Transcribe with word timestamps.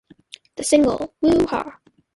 The 0.55 0.63
single, 0.63 1.13
Woo 1.21 1.45
Hah!! 1.45 1.77